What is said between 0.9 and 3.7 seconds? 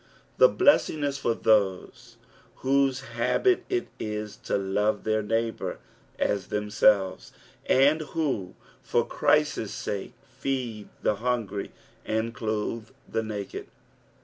is for those whose habit